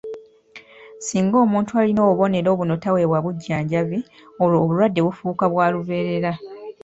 [1.05, 3.99] Singa omuntu alina obubonero buno taweebwa bujjanjabi,
[4.41, 6.31] olwo obulwadde buno bufuuka bwa lubeerera